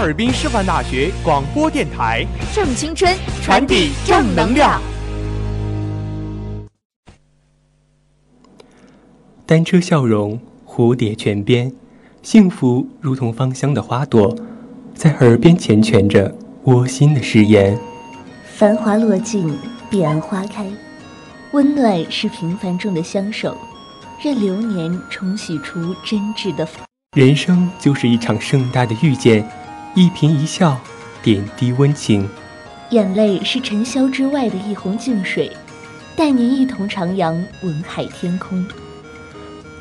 [0.00, 4.80] 哈尔滨师范大学广播电台，正青春，传递正能量。
[9.44, 11.70] 单车笑容，蝴蝶泉边，
[12.22, 14.34] 幸福如同芳香的花朵，
[14.94, 17.78] 在耳边缱绻着窝心的誓言。
[18.56, 19.54] 繁华落尽，
[19.90, 20.64] 彼岸花开，
[21.52, 23.54] 温暖是平凡中的相守，
[24.24, 26.66] 任流年重洗出真挚的。
[27.14, 29.44] 人生就是一场盛大的遇见，
[29.96, 30.80] 一颦一笑，
[31.20, 32.28] 点滴温情。
[32.90, 35.50] 眼泪是尘嚣之外的一泓净水，
[36.14, 38.64] 带您一同徜徉文海天空。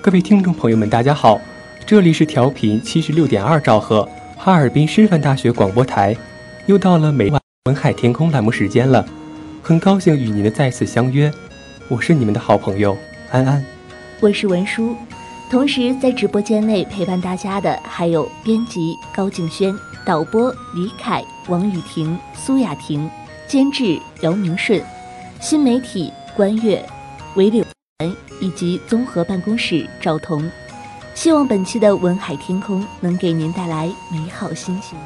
[0.02, 1.40] 各位听众朋友们，大家好，
[1.86, 6.18] 这里是调频七十六点二兆赫哈尔滨师范大学广播台，
[6.66, 9.06] 又到了每晚文海天空栏目时间了，
[9.62, 11.32] 很高兴与您的再次相约，
[11.88, 12.98] 我是你们的好朋友
[13.30, 13.64] 安安，
[14.22, 14.96] 我是文书，
[15.50, 19.74] 同时在直播间内陪伴大家的还有编辑高静轩、
[20.06, 23.10] 导播李凯、王雨婷、苏雅婷、
[23.48, 24.82] 监制姚明顺、
[25.42, 26.84] 新媒体关悦、
[27.36, 27.66] 韦柳
[28.00, 28.16] 文。
[28.42, 30.50] 以及综合办公室赵彤，
[31.14, 34.98] 希望本期的文海天空能给您带来美好心情。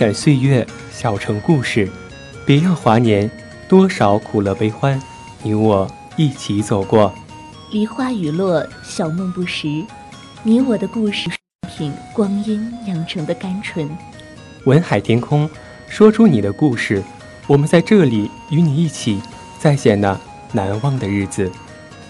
[0.00, 1.86] 染岁月，小城故事。
[2.46, 3.30] 别样华年，
[3.68, 4.98] 多少苦乐悲欢，
[5.42, 7.12] 你我一起走过。
[7.70, 9.84] 梨花雨落，小梦不识。
[10.42, 11.28] 你我的故事，
[11.68, 13.90] 品光阴酿成的甘醇。
[14.64, 15.46] 文海天空，
[15.86, 17.02] 说出你的故事。
[17.46, 19.20] 我们在这里与你一起
[19.58, 20.18] 再现那
[20.52, 21.52] 难忘的日子。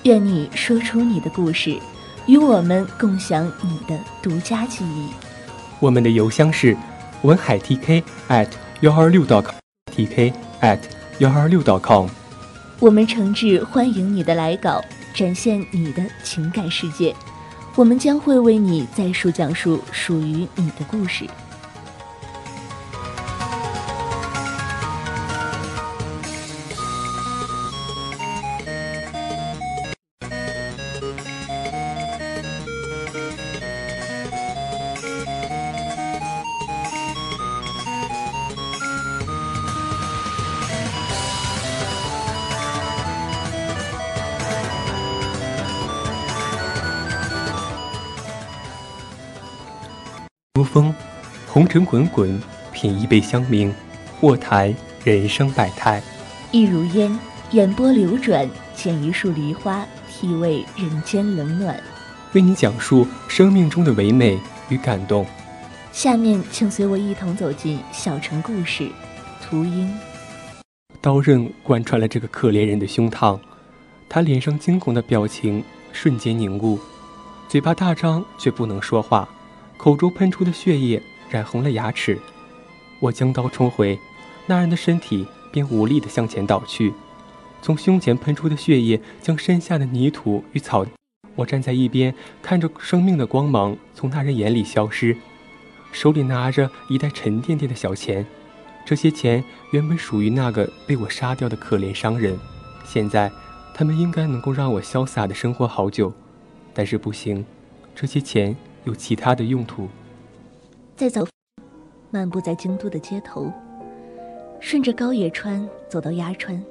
[0.04, 1.76] 愿你说出你的故事，
[2.26, 5.08] 与我们共享你的独家记忆。
[5.80, 6.76] 我们的邮箱是。
[7.22, 8.48] 文海 TK at
[8.80, 10.32] 幺二六 .com，TK
[10.62, 10.78] at
[11.18, 12.08] 幺二六 .com。
[12.78, 14.82] 我们诚挚欢迎你的来稿，
[15.14, 17.14] 展现你的情感世界。
[17.76, 21.26] 我们将会为你再述讲述属于你的故事。
[51.52, 52.40] 红尘滚滚，
[52.72, 53.72] 品一杯香茗，
[54.20, 56.00] 卧谈人生百态。
[56.52, 57.18] 一如烟，
[57.50, 61.76] 眼波流转，剪一束梨花，体味人间冷暖，
[62.34, 64.38] 为你讲述生命中的唯美
[64.68, 65.26] 与感动。
[65.90, 68.88] 下面，请随我一同走进小城故事。
[69.42, 69.92] 秃鹰，
[71.00, 73.36] 刀刃贯穿了这个可怜人的胸膛，
[74.08, 76.78] 他脸上惊恐的表情瞬间凝固，
[77.48, 79.28] 嘴巴大张却不能说话，
[79.76, 82.18] 口中喷出的血液染红了牙齿。
[82.98, 83.98] 我将刀冲回，
[84.46, 86.92] 那人的身体便无力的向前倒去，
[87.62, 90.84] 从胸前喷出的血液将身下的泥土与草。
[91.36, 95.16] 我站在一边，看着生命的光芒从那人眼里消失。
[95.92, 98.26] 手里拿着一袋沉甸甸的小钱，
[98.84, 99.42] 这些钱
[99.72, 102.38] 原本属于那个被我杀掉的可怜商人，
[102.84, 103.30] 现在
[103.74, 106.12] 他们应该能够让我潇洒的生活好久，
[106.74, 107.44] 但是不行，
[107.94, 108.54] 这些钱
[108.84, 109.88] 有其他的用途。
[111.00, 111.26] 再走，
[112.10, 113.50] 漫步在京都的街头，
[114.60, 116.62] 顺着高野川走到鸭川，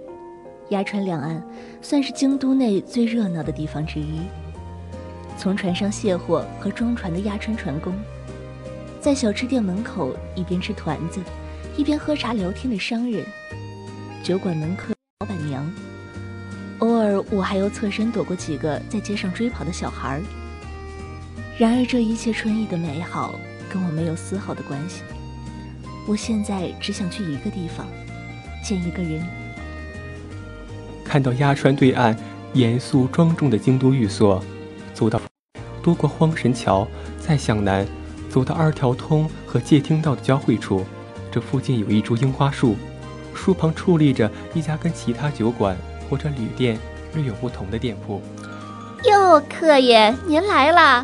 [0.69, 1.43] 鸭川两岸
[1.81, 4.19] 算是京都内最热闹的地方之一。
[5.35, 7.91] 从船上卸货和装船的鸭川船工。
[9.01, 11.19] 在小吃店门口一边吃团子，
[11.75, 13.25] 一边喝茶聊天的商人，
[14.21, 15.67] 酒馆门客老板娘，
[16.81, 20.21] 偶尔我还要侧身躲过几个在街上追跑的小孩儿。
[21.57, 23.33] 然而这一切春意的美好
[23.69, 25.03] 跟我没有丝毫的关系。
[26.07, 27.85] 我现在只想去一个地方，
[28.63, 29.23] 见一个人。
[31.05, 32.17] 看到鸭川对岸
[32.53, 34.43] 严肃庄重的京都寓所，
[34.93, 35.21] 走到，
[35.81, 36.87] 多过荒神桥，
[37.19, 37.85] 再向南。
[38.29, 40.85] 走到二条通和借听道的交汇处，
[41.31, 42.75] 这附近有一株樱花树，
[43.33, 45.75] 树旁矗立着一家跟其他酒馆
[46.07, 46.77] 或者旅店
[47.15, 48.21] 略有不同的店铺。
[49.05, 51.03] 哟，客爷，您来啦！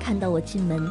[0.00, 0.88] 看到我进门，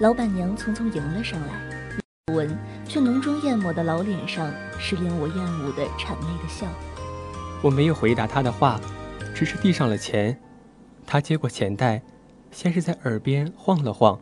[0.00, 2.56] 老板娘匆匆迎了上来，闻
[2.86, 4.48] 却浓妆艳抹的老脸上
[4.78, 6.68] 是令我厌恶的谄媚的笑。
[7.64, 8.80] 我没有回答他的话，
[9.34, 10.38] 只是递上了钱。
[11.04, 12.00] 他接过钱袋，
[12.52, 14.16] 先是在耳边晃了晃。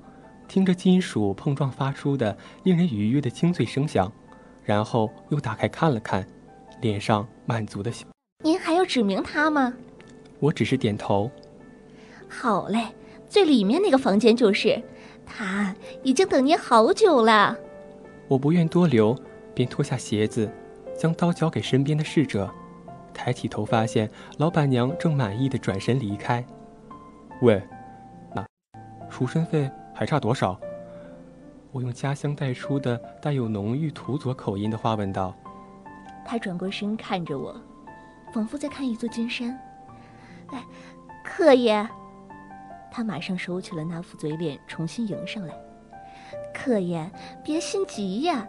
[0.49, 4.11] 听着金属碰撞发出的令人愉悦的清脆声响，
[4.65, 6.27] 然后又打开看了看，
[6.81, 8.07] 脸上满足的笑。
[8.43, 9.75] 您还要指明他吗？
[10.39, 11.31] 我只是点头。
[12.29, 12.95] 好嘞，
[13.29, 14.81] 最里面那个房间就是，
[15.27, 17.57] 他已经等您好久了。
[18.29, 19.15] 我不愿多留，
[19.55, 20.51] 便脱下鞋子，
[20.97, 22.49] 将刀交给身边的侍者，
[23.13, 24.09] 抬起头发现
[24.39, 26.45] 老板娘正满意的转身离开。
[27.43, 27.63] 喂，
[28.35, 28.47] 那，
[29.11, 29.71] 赎身费？
[29.93, 30.59] 还差多少？
[31.73, 35.35] 我用家乡带出的带有浓郁土佐口音的话问道。
[36.25, 37.55] 他转过身看着我，
[38.33, 39.59] 仿佛在看一座金山。
[40.49, 40.65] 哎，
[41.25, 41.87] 客爷。
[42.97, 45.55] 他马上收起了那副嘴脸，重新迎上来。
[46.55, 47.11] 客爷，
[47.45, 48.49] 别心急呀，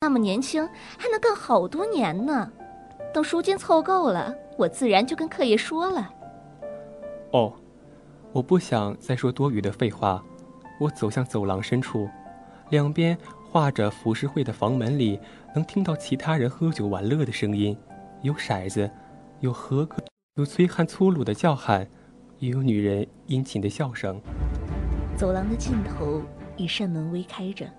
[0.00, 0.64] 那么年轻，
[0.96, 2.52] 还能干好多年呢。
[3.12, 6.08] 等赎金凑够了，我自然就跟客爷说了。
[7.32, 7.52] 哦，
[8.30, 10.22] 我不想再说多余的废话。
[10.78, 12.08] 我走向走廊深处，
[12.68, 13.18] 两边
[13.50, 15.18] 画着浮世绘的房门里，
[15.52, 17.76] 能听到其他人喝酒玩乐的声音，
[18.22, 18.88] 有骰子，
[19.40, 19.96] 有和歌，
[20.36, 21.88] 有催汗粗鲁的叫喊，
[22.40, 24.20] 也有女人殷勤的笑声。
[25.16, 26.22] 走廊的尽头，
[26.56, 27.70] 一扇门微开着，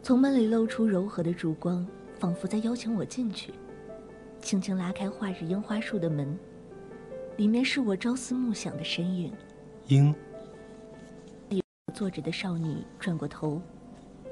[0.00, 1.84] 从门里露出柔和的烛光，
[2.20, 3.52] 仿佛在邀请我进去。
[4.40, 6.38] 轻轻拉开画着樱花树的门，
[7.36, 9.32] 里面是我朝思暮想的身影。
[9.88, 10.14] 樱。
[11.94, 13.60] 坐着的少女转过头，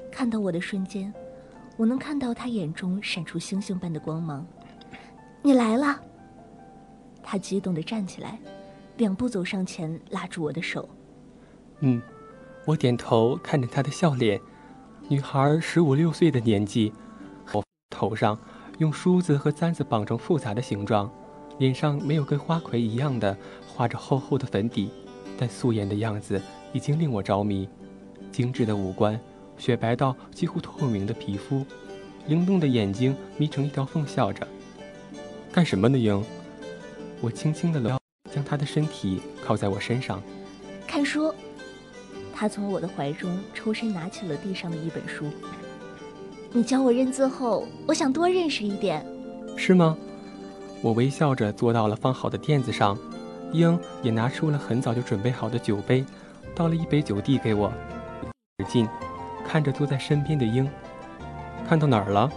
[0.09, 1.13] 看到我的瞬间，
[1.75, 4.47] 我能看到她眼中闪出星星般的光芒。
[5.41, 5.99] 你来了！
[7.21, 8.39] 她激动地站起来，
[8.97, 10.89] 两步走上前，拉住我的手。
[11.79, 12.01] 嗯，
[12.65, 14.41] 我点头看着她的笑脸。
[15.07, 16.91] 女孩十五六岁的年纪，
[17.89, 18.37] 头上
[18.79, 21.09] 用梳子和簪子绑成复杂的形状，
[21.59, 23.37] 脸上没有跟花魁一样的
[23.67, 24.91] 画着厚厚的粉底，
[25.37, 26.41] 但素颜的样子。
[26.73, 27.67] 已经令我着迷，
[28.29, 29.19] 精致的五官，
[29.57, 31.65] 雪白到几乎透明的皮肤，
[32.27, 34.45] 灵动的眼睛眯成一条缝，笑着。
[35.51, 36.21] 干什么呢，英？
[37.21, 37.97] 我轻轻的搂，
[38.33, 40.21] 将他的身体靠在我身上。
[40.87, 41.33] 看书。
[42.33, 45.25] 他从我的怀中抽身拿起了地上的一本书。
[46.51, 49.03] 你教我认字后，我想多认识一点。
[49.55, 49.97] 是吗？
[50.83, 52.95] 我微笑着坐到了放好的垫子上，
[53.51, 56.05] 英也拿出了很早就准备好的酒杯。
[56.53, 57.73] 倒了一杯酒递给我，
[58.59, 58.87] 使劲
[59.47, 60.69] 看着坐在身边的英，
[61.67, 62.31] 看到哪儿了？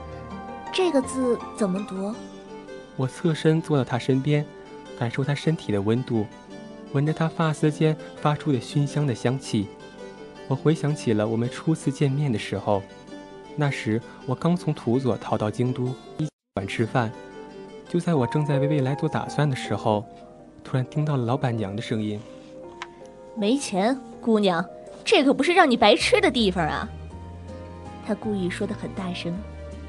[0.73, 2.15] 这个字怎么读？
[2.97, 4.47] 我侧身坐到他身边，
[5.01, 6.27] 感受他身体的温度，
[6.93, 9.67] 闻着他发丝间发出的熏香的香气。
[10.47, 12.83] 我回想起了我们初次见面的时候，
[13.57, 17.11] 那时我刚从土佐逃到京都，一馆吃饭。
[17.89, 20.05] 就在我正在为未来做打算的时候，
[20.63, 22.21] 突然听到了老板娘的声音
[23.35, 24.63] ：“没钱，姑娘，
[25.03, 26.87] 这可不是让你白吃的地方啊！”
[28.07, 29.35] 他故意说的很大声，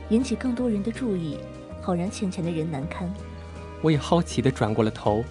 [0.07, 1.37] 引起更多人的注意，
[1.81, 3.13] 好让欠钱的人难堪。
[3.81, 5.23] 我也好奇地转过了头，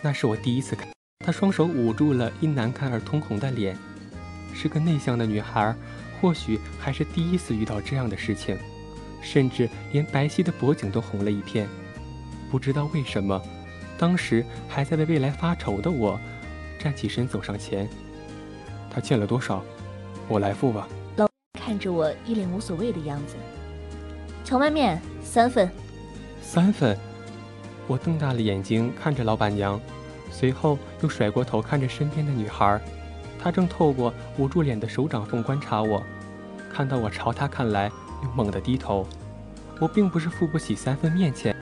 [0.00, 0.88] 那是我第一次看。
[1.24, 3.76] 她双手捂住了因难看而通红的脸，
[4.54, 5.74] 是个内向的女孩，
[6.20, 8.56] 或许还是第一次遇到这样的事情，
[9.20, 11.68] 甚至连白皙的脖颈都红了一片。
[12.50, 13.40] 不知道为什么，
[13.98, 16.18] 当时还在为未来发愁的我，
[16.78, 17.86] 站起身走上前。
[18.90, 19.62] 他欠了多少？
[20.26, 20.88] 我来付吧。
[21.16, 21.28] 老
[21.60, 23.36] 看着我一脸无所谓的样子。
[24.42, 25.70] 荞麦面三份。
[26.40, 26.96] 三份。
[27.90, 29.80] 我瞪大了眼睛看着老板娘。
[30.30, 32.80] 随后又甩过头看着身边的女孩，
[33.42, 36.00] 她正透过捂住脸的手掌缝观察我，
[36.72, 37.90] 看到我朝她看来，
[38.22, 39.04] 又猛地低头。
[39.80, 41.56] 我并不是付不起三份面钱，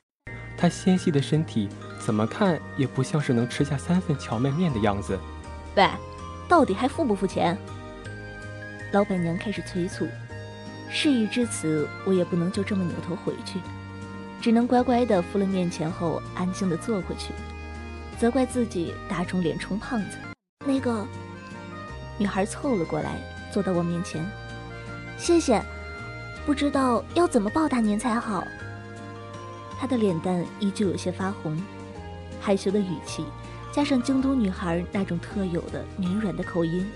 [0.55, 1.67] 她纤细的身体
[1.99, 5.19] 怎么看也不像是能吃下三份荞麦面的样子。
[5.77, 5.89] 喂，
[6.47, 7.57] 到底还付不付钱？
[8.93, 10.07] 老板娘开始催促。
[10.91, 13.59] 事已至此，我也不能就这么扭头回去，
[14.49, 17.35] 只能乖乖的付了面前后，安静的坐回去。
[18.19, 20.17] 责怪自己打肿脸充胖子。
[20.67, 21.07] 那个
[22.17, 23.19] 女孩凑了过来，
[23.53, 24.27] 坐到我面前。
[25.19, 25.63] 谢谢，
[26.47, 28.43] 不知道要怎么报答您才好。
[29.79, 31.63] 她的脸蛋依旧有些发红，
[32.41, 33.27] 害羞的语气
[33.71, 36.91] 加上京都女孩那种特有的绵软的口音，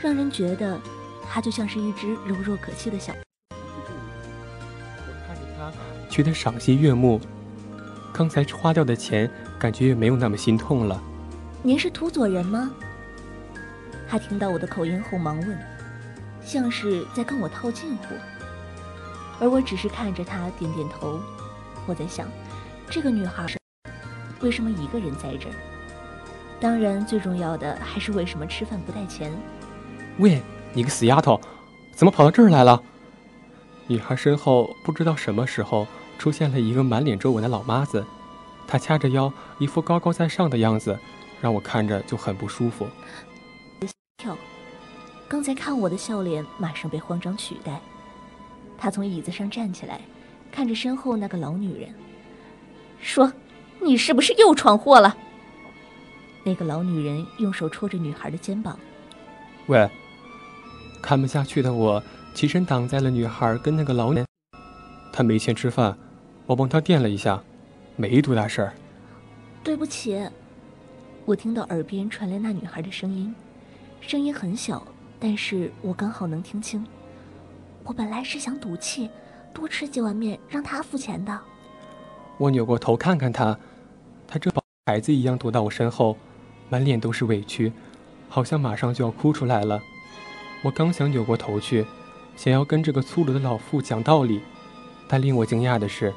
[0.00, 0.80] 让人觉得
[1.28, 3.12] 她就像是一只柔弱可欺的小。
[6.14, 7.20] 觉得赏心悦目。
[8.12, 9.28] 刚才花掉的钱。
[9.58, 11.00] 感觉也没有那么心痛了。
[11.62, 12.70] 您是土佐人吗？
[14.06, 15.58] 他听到我的口音后忙问，
[16.44, 18.14] 像是在跟我套近乎。
[19.40, 21.18] 而我只是看着他点点头。
[21.86, 22.28] 我在想，
[22.90, 23.46] 这个女孩
[24.40, 25.54] 为什么一个人在这儿？
[26.60, 29.32] 当然，最重要的还是为什么吃饭不带钱。
[30.18, 30.42] 喂，
[30.74, 31.40] 你个死丫头，
[31.94, 32.82] 怎么跑到这儿来了？
[33.86, 35.86] 女孩身后不知道什么时候
[36.24, 38.02] 出现了一个满脸皱纹的老妈子。
[38.66, 40.98] 她掐着腰，一副高高在上的样子，
[41.38, 42.88] 让我看着就很不舒服。
[44.16, 44.34] 跳，
[45.28, 47.78] 刚才看我的笑脸马上被慌张取代。
[48.78, 50.00] 他从椅子上站起来，
[50.50, 51.94] 看着身后那个老女人，
[53.02, 53.30] 说
[53.84, 55.14] ：“你是不是又闯祸了？”
[56.42, 58.78] 那个老女人用手戳着女孩的肩膀。
[59.66, 59.86] 喂，
[61.02, 62.02] 看不下去的我
[62.32, 64.24] 起身挡在了女孩跟那个老人。
[65.12, 65.96] 她没钱吃饭，
[66.46, 67.42] 我帮他垫了一下。
[67.96, 68.72] 没多大事儿。
[69.62, 70.20] 对不起，
[71.24, 73.32] 我听到耳边传来那女孩的声音，
[74.00, 74.84] 声音很小，
[75.20, 76.84] 但是我刚好能听清。
[77.84, 79.08] 我本来是想赌气，
[79.52, 81.38] 多吃几碗面让他付钱的。
[82.36, 83.56] 我扭过头看看他，
[84.26, 86.16] 他这宝孩子一样躲到我身后，
[86.68, 87.72] 满脸都是委屈，
[88.28, 89.80] 好像马上就要哭出来了。
[90.64, 91.86] 我刚想扭过头去，
[92.34, 94.42] 想要跟这个粗鲁的老妇讲道理，
[95.06, 96.12] 但令我惊讶的是，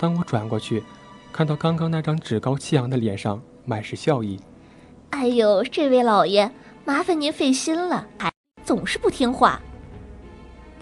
[0.00, 0.82] 当我转过去。
[1.32, 4.40] 看到刚刚那张趾高气扬的脸上满是笑意，
[5.10, 6.50] 哎呦，这位老爷，
[6.84, 8.32] 麻烦您费心了，还
[8.64, 9.60] 总是不听话。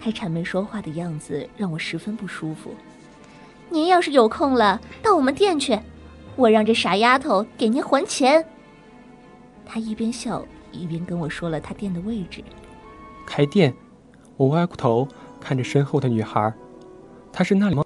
[0.01, 2.73] 他谄媚说话的样子让我十分不舒服。
[3.69, 5.79] 您要是有空了，到我们店去，
[6.35, 8.43] 我让这傻丫头给您还钱。
[9.63, 12.43] 他一边笑一边跟我说了他店的位置。
[13.27, 13.71] 开店？
[14.35, 15.07] 我歪过头
[15.39, 16.51] 看着身后的女孩，
[17.31, 17.83] 她是那里吗？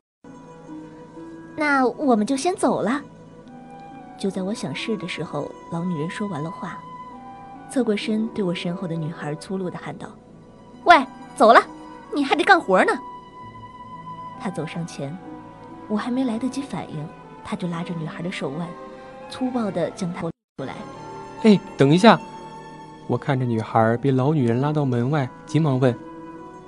[1.56, 3.02] 那我们就先走了。
[4.18, 6.80] 就在我想是的时候，老女人说完了话，
[7.70, 10.08] 侧过身对我身后的女孩粗鲁的喊道
[10.86, 11.06] ：“喂，
[11.36, 11.62] 走了，
[12.14, 12.92] 你还得干活呢。”
[14.40, 15.18] 她走上前，
[15.88, 17.08] 我还没来得及反应，
[17.44, 18.68] 她就拉着女孩的手腕，
[19.30, 20.76] 粗暴的将她拖出来。
[21.44, 22.20] 哎，等一下！
[23.08, 25.94] 我看着女孩被老女人拉到门外，急忙问：“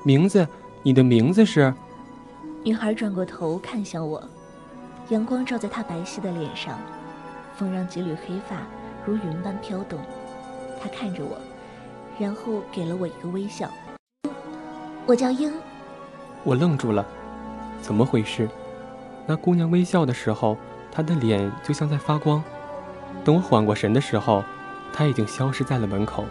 [0.04, 0.46] 名字？
[0.84, 1.74] 你的名字是？”
[2.63, 4.22] 女孩转过头看向我。
[5.10, 6.80] 阳光照在她白皙的脸上，
[7.56, 8.58] 风让几缕黑发
[9.06, 10.00] 如云般飘动。
[10.82, 11.38] 她看着我，
[12.18, 13.70] 然后给了我一个微笑。
[15.06, 15.54] 我叫英。
[16.44, 17.06] 我愣住了，
[17.82, 18.50] 怎么回事？
[19.28, 20.58] 那姑娘微笑的时候，
[20.92, 22.44] 她的脸就像在发光。
[23.24, 24.44] 等我缓过神的时候，
[24.92, 26.26] 她已经消失在了门口。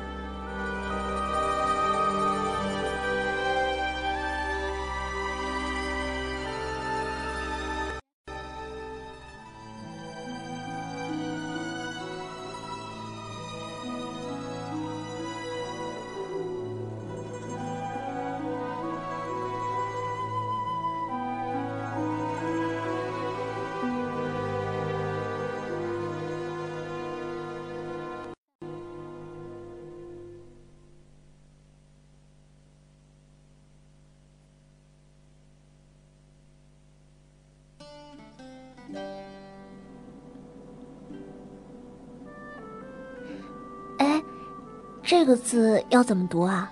[45.25, 46.71] 这个字要怎么读啊？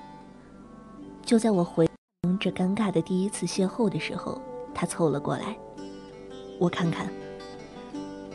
[1.25, 1.89] 就在我回
[2.39, 4.39] 这尴尬的第一次邂逅的时候，
[4.75, 5.57] 他凑了过来。
[6.59, 7.09] 我看看。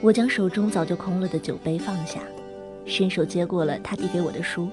[0.02, 2.24] 我将手中早就空了的酒杯放下，
[2.84, 4.70] 伸手接过了他递给我的书。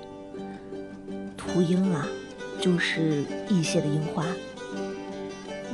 [1.37, 2.09] 秃鹰啊，
[2.59, 4.25] 就是异谢的樱花。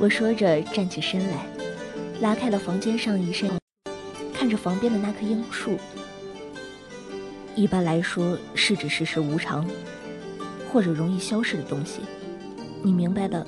[0.01, 1.45] 我说着站起身来，
[2.19, 3.49] 拉开了房间上一扇，
[4.33, 5.77] 看着房边的那棵樱树。
[7.55, 9.65] 一般来说，是指世事无常，
[10.71, 12.01] 或者容易消逝的东西。
[12.81, 13.45] 你明白了？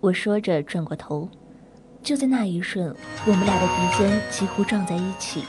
[0.00, 1.28] 我说着转过头。
[2.00, 2.94] 就在那一瞬，
[3.26, 5.42] 我们俩的鼻尖几乎撞在一起。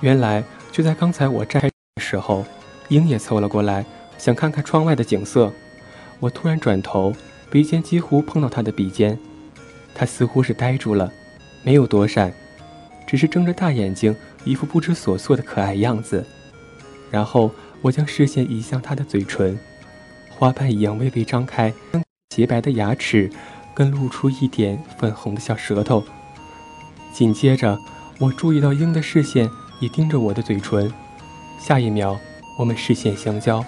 [0.00, 0.42] 原来
[0.72, 1.70] 就在刚才我站的
[2.02, 2.44] 时候，
[2.88, 3.84] 鹰也凑了过来，
[4.16, 5.52] 想看看窗外的景色。
[6.20, 7.12] 我突然转头，
[7.50, 9.16] 鼻尖几乎碰到他的鼻尖，
[9.94, 11.12] 他似乎是呆住了，
[11.62, 12.32] 没有躲闪，
[13.06, 16.26] 只是睁着大眼睛，一副不知所措的可爱样子。
[17.10, 17.50] 然后
[17.82, 19.58] 我将视线移向他的嘴唇，
[20.30, 21.72] 花瓣一样微微张开，
[22.28, 23.30] 洁白的牙齿。
[23.74, 26.02] 跟露出一点粉红的小舌头。
[27.12, 27.78] 紧接着，
[28.18, 30.92] 我注意到鹰的视线也盯着我的嘴唇。
[31.60, 32.18] 下一秒，
[32.58, 33.64] 我们视线相交，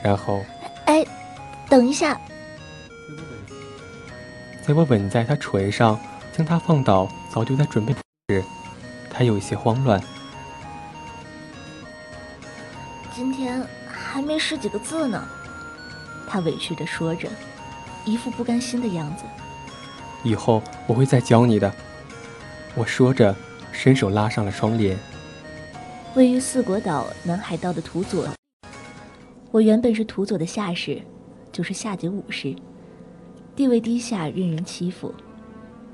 [0.00, 0.44] 然后，
[0.84, 1.04] 哎，
[1.68, 2.20] 等一下！
[4.64, 5.98] 在我吻在他唇上，
[6.32, 7.92] 将他放倒，早就在准备
[8.28, 8.44] 时，
[9.22, 10.02] 他有一些慌乱。
[13.14, 15.24] 今天还没识几个字呢，
[16.26, 17.28] 他委屈的说着。
[18.04, 19.22] 一副不甘心的样子。
[20.24, 21.72] 以后我会再教你的。
[22.74, 23.32] 我说着，
[23.70, 24.98] 伸手拉上了窗帘。
[26.16, 28.28] 位于四国岛南海道的土佐，
[29.52, 31.00] 我原本是土佐的下士，
[31.52, 32.56] 就是下级武士，
[33.54, 35.14] 地位低下，任人欺负，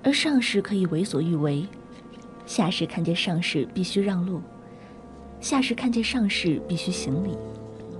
[0.02, 1.66] 而上士可以为所欲为。
[2.48, 4.40] 下士看见上士必须让路，
[5.38, 7.37] 下士看见上士必须行礼，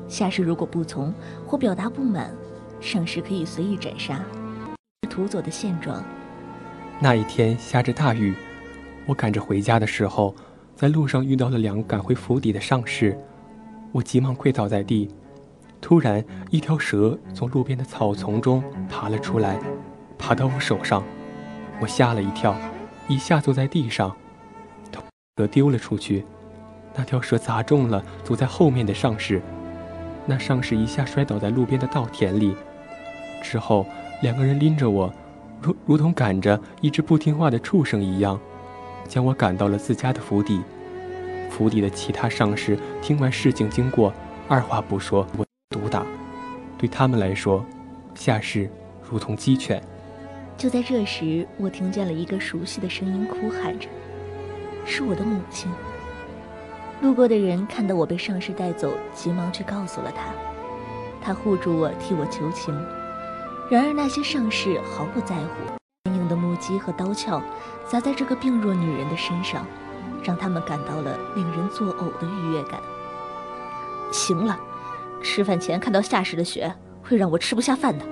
[0.09, 1.13] 下士如果不从
[1.47, 2.33] 或表达不满。
[2.81, 4.25] 上士可以随意斩杀，
[5.11, 6.03] 土佐的现状。
[6.99, 8.35] 那一天下着大雨，
[9.05, 10.35] 我赶着回家的时候，
[10.75, 13.19] 在路上遇到了两个赶回府邸的上士，
[13.93, 15.11] 我急忙跪倒在地。
[15.79, 19.61] 突然，一条蛇从路边的草丛中爬了出来，
[20.17, 21.05] 爬到我手上，
[21.83, 22.57] 我吓了一跳，
[23.09, 24.17] 一下坐在地上，
[25.39, 26.25] 蛇丢了出去，
[26.97, 29.41] 那条蛇砸中了走在后面的上士，
[30.27, 32.57] 那上士一下摔倒在路边的稻田里。
[33.41, 33.87] 之后，
[34.21, 35.15] 两个人拎着我，
[35.63, 38.37] 如如同赶着一只不听话的畜生一样，
[39.07, 40.61] 将我赶到了自家的府邸。
[41.49, 44.13] 府邸的其他上士听完事情经过，
[44.49, 46.05] 二话不说，我毒打。
[46.77, 47.65] 对他们来说，
[48.17, 48.69] 下士
[49.09, 49.81] 如同鸡犬。
[50.57, 53.89] 就在这时，我听见了一个熟悉的声音，哭喊着
[54.89, 55.71] ：“是我的母亲。”
[57.01, 60.33] 路过的人看到我被上士带走，急忙去告诉了他。
[61.23, 62.75] 他护住我，替我求情。
[63.71, 67.41] 然而那些上士毫不在乎，坚硬的木屐和刀鞘
[67.87, 69.65] 砸在这个病弱女人的身上，
[70.25, 72.81] 让他们感到了令人作呕的愉悦感。
[74.11, 74.59] 行了，
[75.23, 78.05] 吃饭前看到下士的血，会让我吃不下饭的。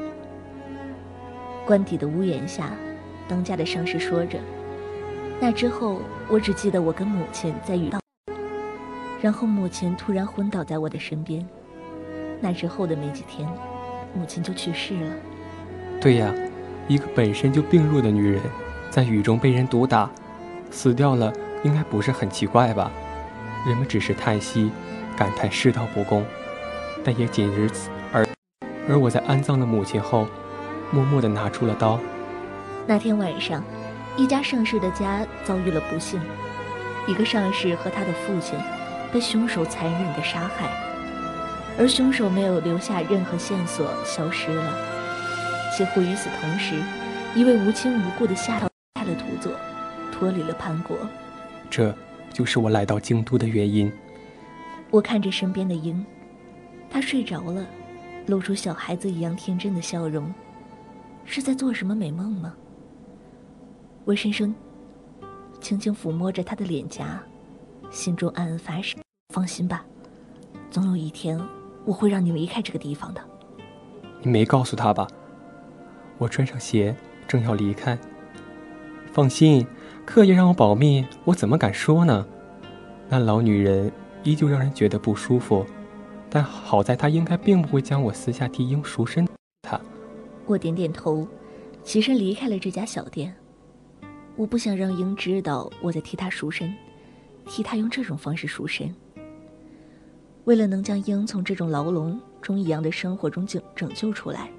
[1.65, 2.71] 官邸的屋檐下，
[3.27, 4.39] 当家的上士说着。
[5.39, 8.01] 那之后，我只记得我跟母亲在雨道，
[9.21, 11.47] 然后母亲突然昏倒在我的身边。
[12.41, 13.47] 那之后的没几天，
[14.15, 15.13] 母亲就去世了。
[16.01, 16.33] 对呀，
[16.89, 18.43] 一个本身就病弱的女人，
[18.91, 20.11] 在雨中被人毒打，
[20.71, 22.91] 死掉了，应该不是很奇怪吧？
[23.67, 24.71] 人们只是叹息，
[25.17, 26.25] 感叹世道不公，
[27.05, 27.91] 但也仅如此。
[28.13, 28.27] 而
[28.89, 30.27] 而我在安葬了母亲后，
[30.91, 31.99] 默默地拿出了刀。
[32.87, 33.63] 那天晚上，
[34.19, 36.19] 一家上士的家遭遇了不幸，
[37.07, 38.59] 一个上士和他的父亲
[39.13, 40.71] 被凶手残忍的杀害，
[41.79, 44.75] 而凶手没有留下任何线索，消失了。
[45.77, 46.75] 几乎与此同时，
[47.35, 49.53] 一位无亲无故的下逃开了土佐，
[50.11, 50.97] 脱离了潘国。
[51.69, 51.95] 这
[52.33, 53.93] 就是我来到京都的原因。
[54.91, 56.03] 我看着身边的鹰，
[56.89, 57.67] 他睡着了，
[58.27, 60.33] 露出小孩子一样天真的笑容，
[61.27, 62.55] 是在做什么美梦吗？
[64.07, 64.55] 我深深、
[65.61, 67.21] 轻轻抚摸着他的脸颊，
[67.91, 68.95] 心中暗暗发誓：
[69.35, 69.85] 放心吧，
[70.71, 71.37] 总有一天
[71.85, 73.21] 我会让你离开这个地方的。
[74.23, 75.09] 你没告诉他吧？
[76.19, 76.95] 我穿上鞋，
[77.27, 77.99] 正要离开。
[79.11, 79.67] 放心，
[80.05, 82.25] 刻意让我保密，我怎么敢说呢？
[83.09, 83.91] 那老女人
[84.23, 85.67] 依旧让人觉得不舒服，
[86.31, 89.27] 但好在她应该并不会将我私下替英赎身。
[89.63, 89.81] 她，
[90.47, 91.27] 我点点头，
[91.83, 93.35] 起身离开了这家小店。
[94.37, 96.73] 我不想让鹰知道我在替他赎身，
[97.47, 98.95] 替他用这种方式赎身。
[100.45, 104.51] 为了能将鹰从这种牢笼中一样的生活中拯拯救出来，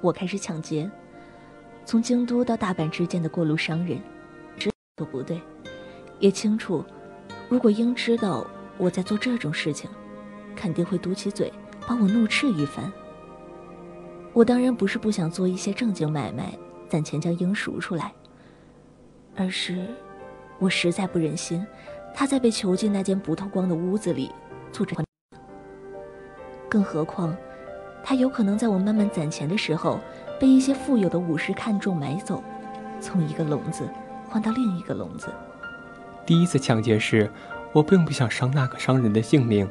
[0.00, 0.90] 我开始抢劫。
[1.84, 4.00] 从京都到大阪之间的过路商人，
[4.58, 5.40] 知道不对，
[6.18, 6.84] 也清楚，
[7.48, 8.44] 如果鹰知道
[8.78, 9.88] 我在做这种事情，
[10.56, 11.52] 肯定会嘟起嘴
[11.86, 12.90] 把我怒斥一番。
[14.32, 16.52] 我当然不是不想做一些正经买卖，
[16.88, 18.12] 攒钱将鹰赎出来，
[19.36, 19.86] 而是，
[20.58, 21.66] 我实在不忍心
[22.14, 24.30] 他在被囚禁那间不透光的屋子里
[24.72, 24.96] 做着。
[26.68, 27.36] 更何况，
[28.02, 30.00] 他有可能在我慢慢攒钱的时候，
[30.40, 32.42] 被一些富有的武士看中买走，
[33.00, 33.88] 从一个笼子
[34.28, 35.28] 换到另一个笼子。
[36.24, 37.30] 第一次抢劫时，
[37.72, 39.68] 我并不想伤那个商人的性命，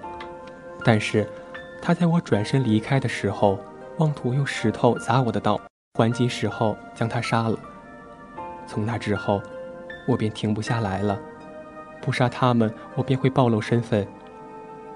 [0.83, 1.27] 但是，
[1.81, 3.59] 他在我转身离开的时候，
[3.97, 5.59] 妄图用石头砸我的刀，
[5.97, 7.57] 还击时候将他杀了。
[8.65, 9.41] 从那之后，
[10.05, 11.19] 我便停不下来了，
[12.01, 14.07] 不杀他们，我便会暴露身份，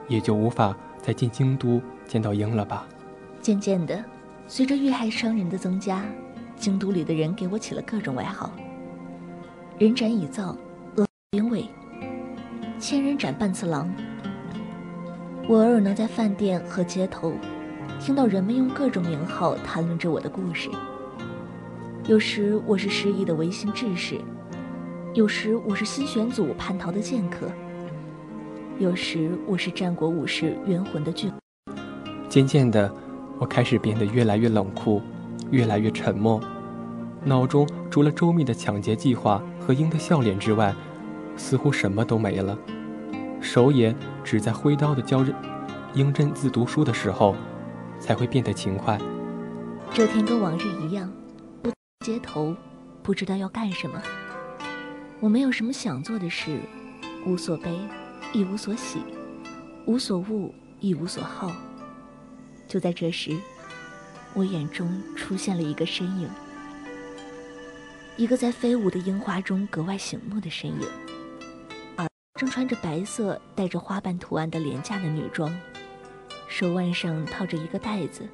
[0.08, 0.76] 也就无法。
[1.02, 2.86] 再进京都见到鹰了吧？
[3.42, 4.04] 渐渐的，
[4.48, 6.04] 随着遇害伤人的增加，
[6.58, 8.52] 京都里的人给我起了各种外号：
[9.78, 10.56] 人斩乙造、
[10.98, 11.66] 恶兵卫、
[12.78, 13.90] 千人斩半次郎。
[15.48, 17.34] 我偶尔能在饭店和街头，
[17.98, 20.70] 听到人们用各种名号谈论着我的故事。
[22.08, 24.20] 有时我是失意的维新志士，
[25.20, 27.52] 有时我是新选组叛逃的剑客。
[28.78, 31.30] 有时我是战国武士冤魂的巨。
[32.30, 32.90] 渐渐的，
[33.38, 35.02] 我开始变得越来越冷酷，
[35.52, 36.40] 越来越沉默。
[37.26, 40.74] 脑中除了周密的抢劫计划和鹰的笑脸之外，
[41.36, 42.58] 似乎什么都没了。
[43.42, 45.26] 手也只在挥刀的教
[45.96, 47.36] 鹰认字读书的时候，
[48.00, 48.98] 才会变得勤快。
[49.94, 51.12] 这天跟往日一样，
[51.62, 51.70] 不
[52.06, 52.56] 街头，
[53.04, 54.02] 不知道要干什么。
[55.20, 56.60] 我没有什么想做的事，
[57.26, 57.80] 无所悲。
[58.32, 59.00] 亦无所喜，
[59.88, 61.52] 无所恶，亦无所好。
[62.68, 63.36] 就在这时，
[64.36, 66.30] 我眼中出现了一个身影，
[68.18, 70.88] 一个在飞舞的樱花中格外醒目的身影，
[71.96, 75.52] 而正穿着白色带着花瓣图案的廉价的女装，
[76.48, 78.30] 手腕上套着一个袋子，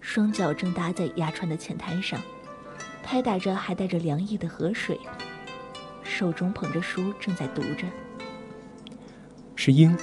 [0.00, 2.20] 双脚正搭在压川的浅滩上，
[3.04, 4.98] 拍打着还带着凉意的河水，
[6.16, 7.86] 手中捧着书正在读着。
[9.54, 9.94] 是鹰，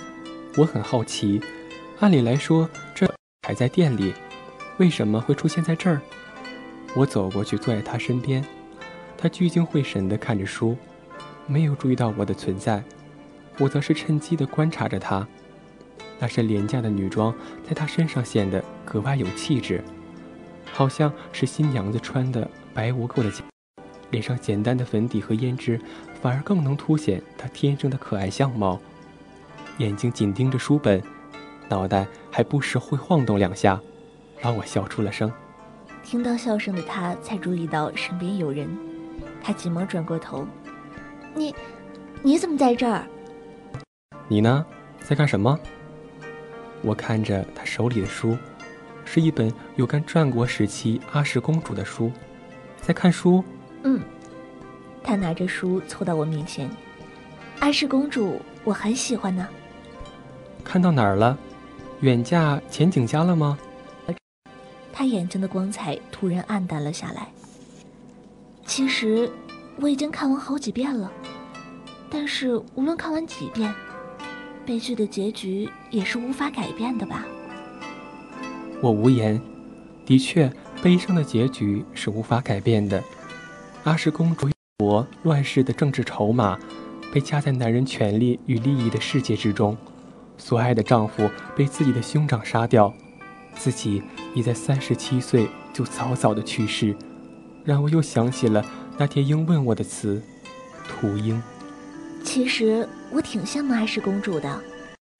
[0.55, 1.41] 我很好奇。
[2.01, 3.11] 按理来说，这
[3.47, 4.13] 还在店里，
[4.77, 5.99] 为什么会出现在这儿？
[6.95, 8.45] 我走过去，坐在他身边。
[9.17, 10.77] 他聚精会神地看着书，
[11.47, 12.83] 没有注意到我的存在。
[13.57, 15.27] 我则是趁机地观察着他。
[16.19, 17.33] 那身廉价的女装
[17.67, 19.83] 在他身上显得格外有气质，
[20.71, 23.52] 好像是新娘子穿的白无垢的。
[24.13, 25.81] 脸上简单的粉底和胭脂，
[26.21, 28.79] 反而更能凸显她天生的可爱相貌。
[29.79, 31.01] 眼睛紧盯着书本，
[31.67, 33.81] 脑袋还不时会晃动两下，
[34.39, 35.33] 让我笑出了声。
[36.03, 38.69] 听到笑声的他，才注意到身边有人，
[39.41, 40.45] 他急忙转过头
[41.33, 41.55] ：“你，
[42.21, 43.07] 你怎么在这儿？
[44.27, 44.63] 你呢，
[45.01, 45.59] 在干什么？”
[46.83, 48.37] 我看着他手里的书，
[49.05, 52.11] 是一本有关战国时期阿氏公主的书，
[52.79, 53.43] 在看书。
[53.83, 54.01] 嗯，
[55.03, 56.69] 他拿着书凑到我面前
[57.59, 59.47] ：“阿氏公主，我很喜欢呢。”
[60.63, 61.37] 看到哪儿了？
[62.01, 63.57] 远嫁前景家了吗？
[64.91, 67.27] 他眼睛的光彩突然暗淡了下来。
[68.65, 69.29] 其实
[69.79, 71.11] 我已经看完好几遍了，
[72.09, 73.73] 但是无论看完几遍，
[74.65, 77.25] 悲剧的结局也是无法改变的吧？
[78.81, 79.41] 我无言。
[80.05, 83.01] 的确，悲伤的结局是无法改变的。
[83.83, 86.57] 阿氏公主国乱世的政治筹码，
[87.11, 89.77] 被夹在男人权力与利益的世界之中。
[90.37, 92.93] 所爱的丈夫被自己的兄长杀掉，
[93.55, 94.01] 自己
[94.33, 96.95] 已在三十七岁就早早的去世，
[97.65, 98.63] 让我又想起了
[98.97, 100.23] 那天鹰问我的词
[100.87, 101.41] ：“屠鹰。”
[102.23, 104.61] 其实我挺羡慕阿氏公主的。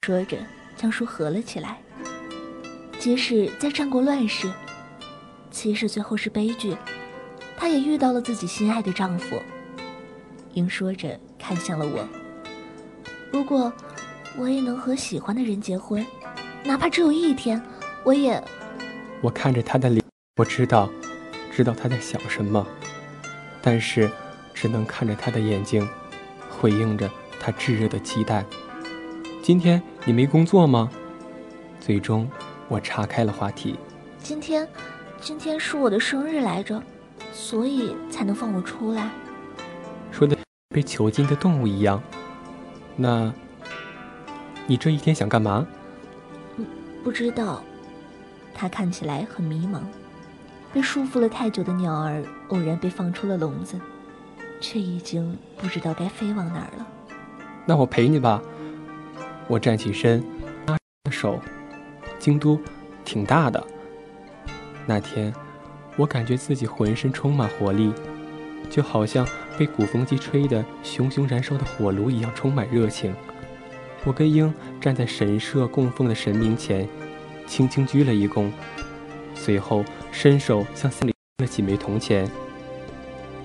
[0.06, 0.38] 说着，
[0.78, 1.78] 将书合了起来。
[2.98, 4.50] 即使在战国乱世，
[5.52, 6.76] 即使最后是悲剧，
[7.64, 9.42] 她也遇到了自己心爱的丈夫。
[10.54, 12.06] 英说着，看向了我。
[13.32, 13.72] 如果。
[14.36, 16.04] 我也能和喜欢的人结婚，
[16.64, 17.62] 哪怕只有一天，
[18.04, 18.44] 我也。
[19.22, 20.04] 我看着他的脸，
[20.38, 20.90] 我知道，
[21.52, 22.66] 知道他在想什么，
[23.62, 24.10] 但是
[24.56, 25.88] 只能看着他的眼睛，
[26.50, 27.08] 回应着
[27.40, 28.44] 他炙热的期待。
[29.44, 30.90] 今天你没工作吗？
[31.80, 32.28] 最终，
[32.68, 33.76] 我岔开了话题。
[34.18, 34.68] 今天，
[35.22, 36.82] 今天是我的生日来着，
[37.34, 39.10] 所以才能放我出来。
[40.12, 40.38] 说的
[40.70, 42.02] 被囚禁的动物一样。
[42.96, 43.34] 那。
[44.66, 45.68] 你这一天想干嘛？
[47.04, 47.62] 不知道。
[48.54, 49.82] 他看起来很迷茫，
[50.72, 53.78] 被束缚了太久的鸟儿偶然被放出了笼子，
[54.62, 56.88] 却已经不知道该飞往哪儿了。
[57.66, 58.42] 那我陪你吧。
[59.50, 60.24] 我站起身，
[60.68, 60.78] 拉
[61.12, 61.38] 手。
[62.18, 62.58] 京都
[63.04, 63.62] 挺大的。
[64.86, 65.34] 那天，
[65.96, 67.94] 我感觉自己浑身充满活力，
[68.70, 69.28] 就好像
[69.58, 73.14] 被鼓风机吹得熊熊燃烧的火炉一样，充满热情。
[74.04, 76.88] 我跟鹰站在神社供奉的神明前，
[77.46, 78.52] 轻轻鞠了一躬，
[79.36, 82.30] 随后伸手向寺里了几枚铜钱，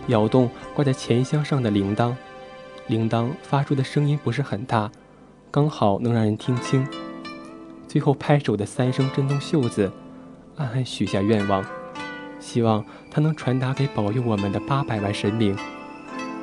[0.08, 2.14] 摇动挂在钱箱上的铃铛，
[2.88, 4.90] 铃铛发出的声音不是很大，
[5.50, 6.86] 刚好能让人听清。
[7.86, 9.92] 最后拍手的三声震动袖子，
[10.56, 11.64] 暗暗许下愿望，
[12.40, 15.56] 希望他能传达给保佑我们的八百万神明。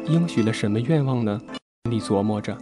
[0.05, 1.41] 应许了什么愿望呢？
[1.86, 2.58] 心里琢磨着。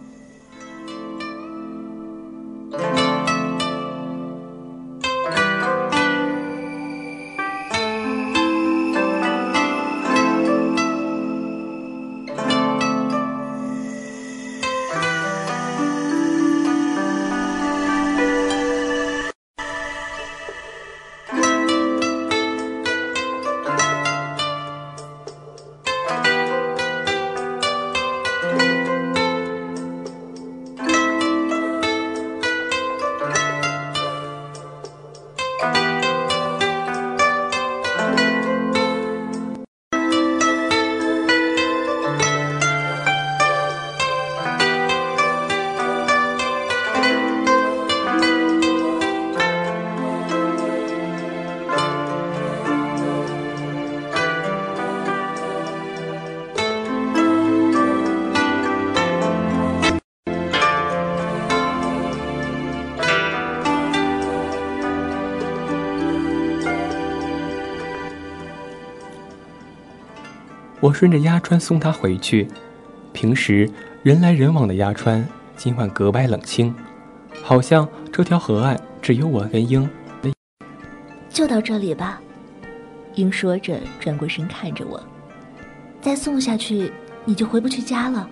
[70.94, 72.48] 顺着鸭川送他回去。
[73.12, 73.68] 平时
[74.02, 75.26] 人来人往的鸭川，
[75.56, 76.74] 今晚格外冷清，
[77.42, 79.88] 好像这条河岸只有我跟鹰。
[81.28, 82.20] 就到这里吧，
[83.14, 85.02] 鹰说着，转过身看着我。
[86.00, 86.92] 再送下去，
[87.24, 88.28] 你就回不去家了。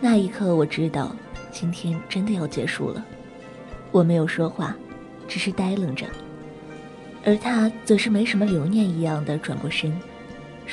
[0.00, 1.14] 那一刻，我知道
[1.50, 3.04] 今天真的要结束了。
[3.90, 4.76] 我没有说话，
[5.26, 6.06] 只是呆愣着，
[7.24, 9.92] 而他则是没什么留念一样的转过身，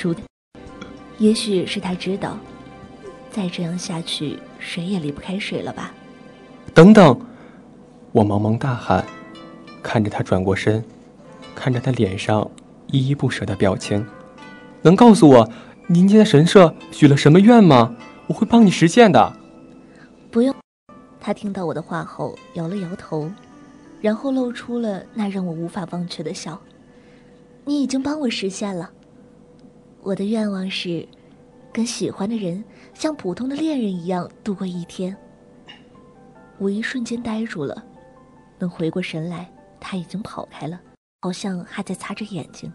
[0.00, 0.14] 如。
[1.18, 2.36] 也许是他知道，
[3.30, 5.92] 再这样下去，谁也离不开谁了吧。
[6.72, 7.20] 等等，
[8.12, 9.04] 我茫茫大喊，
[9.82, 10.84] 看着他转过身，
[11.54, 12.50] 看着他脸上
[12.88, 14.04] 依依不舍的表情，
[14.82, 15.48] 能告诉我
[15.86, 17.94] 您家的神社许了什么愿吗？
[18.26, 19.32] 我会帮你实现的。
[20.30, 20.54] 不用。
[21.20, 23.30] 他听到我的话后摇了摇头，
[24.00, 26.60] 然后露出了那让我无法忘却的笑。
[27.64, 28.90] 你已经帮我实现了。
[30.04, 31.08] 我的愿望是，
[31.72, 32.62] 跟喜欢的人
[32.92, 35.16] 像普通的恋人一样度过一天。
[36.58, 37.82] 我一瞬间呆住了，
[38.58, 40.78] 等回过神来，他已经跑开了，
[41.22, 42.70] 好像还在擦着眼睛。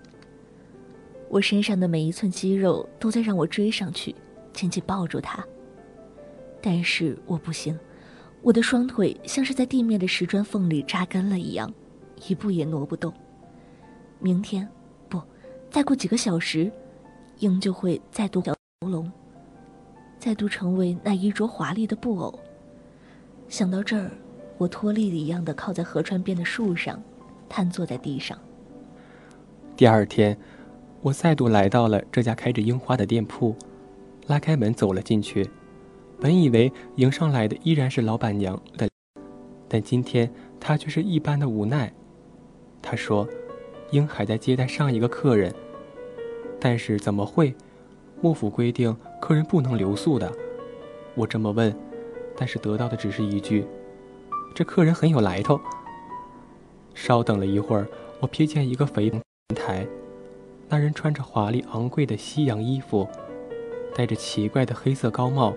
[1.30, 4.16] 我身上的每一寸肌肉都在让我追上去，
[4.52, 5.46] 紧紧抱住他。
[6.60, 7.78] 但是我不行，
[8.42, 11.72] 我的双腿像是在地面的石砖缝里扎根了一样，
[12.28, 13.14] 一步也挪不动。
[14.18, 14.68] 明天，
[15.08, 15.22] 不，
[15.70, 16.72] 再过几个小时。
[17.40, 19.10] 鹰就会再度条龙，
[20.20, 22.38] 再度成为那衣着华丽的布偶。
[23.48, 24.12] 想到这儿，
[24.58, 27.02] 我脱力一样的靠在河川边的树上，
[27.48, 28.38] 瘫坐在地上。
[29.78, 30.38] 第二天，
[31.02, 33.56] 我再度来到了这家开着樱花的店铺，
[34.28, 35.50] 拉开门走了进去。
[36.20, 38.90] 本以为迎上来的依然是老板娘的，
[39.70, 41.94] 但今天她却是一般的无奈。
[42.82, 43.26] 她说
[43.92, 45.56] ：“鹰还在接待上一个客人。”
[46.60, 47.56] 但是怎么会？
[48.22, 50.30] 幕府规定客人不能留宿的。
[51.16, 51.74] 我这么问，
[52.36, 53.66] 但是得到的只是一句
[54.54, 55.58] ：“这客人很有来头。”
[56.94, 57.88] 稍等了一会儿，
[58.20, 59.10] 我瞥见一个肥
[59.56, 59.88] 台，
[60.68, 63.08] 那人穿着华丽昂贵的西洋衣服，
[63.96, 65.54] 戴着奇怪的黑色高帽，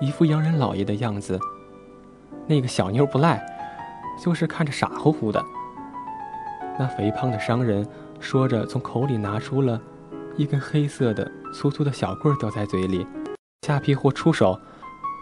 [0.00, 1.36] 一副洋人老爷的样子。
[2.46, 3.44] 那个小妞不赖，
[4.22, 5.44] 就是看着傻乎乎的。
[6.78, 7.84] 那肥胖的商人
[8.20, 9.80] 说着，从口里拿出了。
[10.38, 13.04] 一根黑色的粗粗的小棍叼在嘴里，
[13.66, 14.56] 下批货出手，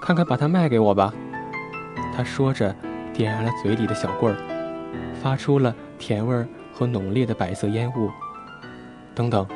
[0.02, 1.10] 看看把它卖给我吧。
[2.14, 2.76] 他说着，
[3.14, 8.10] 点燃了嘴里的小棍儿，发出了甜味儿和浓烈的白色烟雾。
[9.14, 9.46] 等等，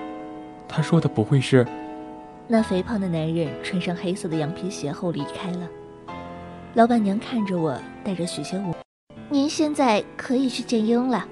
[0.67, 1.67] 他说的不会是……
[2.49, 5.69] 那肥胖的男人穿上黑色的羊皮鞋后离开了。
[6.73, 8.75] 老板娘看着我，带着许仙武，
[9.29, 11.23] 您现在可以去见鹰了。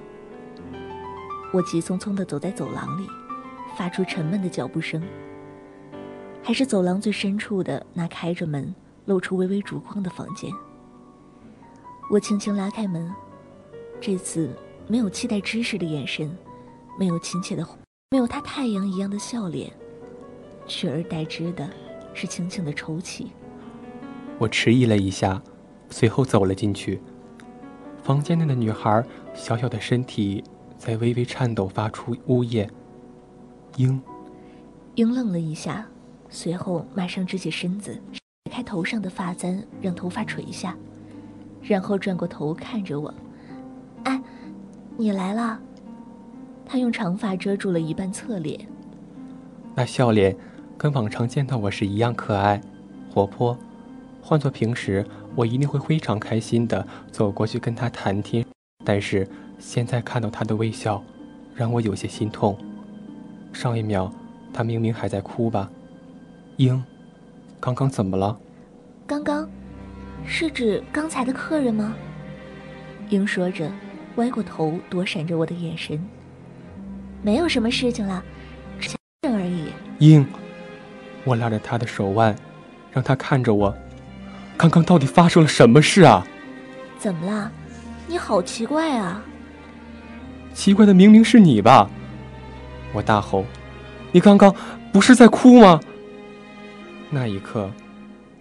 [1.51, 3.07] 我急匆匆地走在走廊里，
[3.79, 5.01] 发出沉闷的脚步声。
[6.43, 10.51] 还是走廊最深处的那开着门、露出微微烛光的房间。
[12.11, 13.09] 我轻轻拉开门，
[14.01, 14.51] 这次
[14.89, 16.37] 没有期待知识的眼神，
[16.99, 17.65] 没有亲切的，
[18.11, 19.71] 没有他太阳一样的笑脸，
[20.67, 21.71] 取而代之的
[22.15, 23.31] 是轻轻的抽泣。
[24.39, 25.41] 我迟疑了一下，
[25.89, 27.01] 随后走了进去。
[28.03, 30.43] 房间内的女孩小小的身体
[30.77, 32.69] 在微微颤抖，发出呜咽。
[33.79, 34.01] 鹰，
[34.97, 35.87] 鹰愣了一下。
[36.29, 40.77] 随后，马上直起身子，甩开头上的发簪，让头发垂下，
[41.63, 43.15] 然后转过头看着我
[44.03, 44.21] ：“哎，
[44.97, 45.61] 你来了。”
[46.67, 48.61] 他用长发遮住了一半侧脸，
[49.77, 50.37] 那笑脸
[50.77, 52.61] 跟往常见到我时一样可爱、
[53.15, 53.57] 活泼。
[54.21, 58.45] 换做平时，我一定会非常开心的走过去跟他谈天，
[58.85, 59.27] 但是
[59.59, 61.03] 现在看到他的微笑，
[61.55, 62.59] 让我有些心痛。
[63.59, 64.09] 上一秒，
[64.55, 65.69] 他明明还在哭吧？
[66.59, 66.81] 英，
[67.59, 68.39] 刚刚怎么了？
[69.05, 69.51] 刚刚，
[70.25, 71.93] 是指刚才的客人吗？
[73.09, 73.69] 英说着，
[74.15, 76.01] 歪过头躲闪着我的眼神。
[77.21, 78.23] 没有什么事情了，
[78.79, 79.73] 只人而已。
[79.99, 80.25] 英，
[81.25, 82.37] 我拉着他的手腕，
[82.93, 83.77] 让他看着我。
[84.57, 86.25] 刚刚到底发生了什么事啊？
[86.97, 87.51] 怎么了？
[88.07, 89.21] 你好奇怪啊！
[90.55, 91.91] 奇怪的明明是你吧？
[92.93, 93.45] 我大吼
[94.13, 94.55] ：“你刚刚
[94.93, 95.81] 不是在哭吗？”
[97.11, 97.71] 那一刻，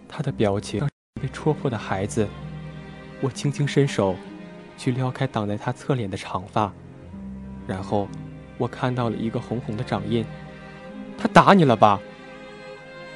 [0.08, 0.90] 他的表情像
[1.22, 2.28] 被戳破的孩子。
[3.22, 4.16] 我轻轻伸手，
[4.78, 6.72] 去撩开挡在他侧脸的长发，
[7.66, 8.08] 然后
[8.58, 10.26] 我看到了一个红红的掌印。
[11.18, 12.00] 他打你了吧？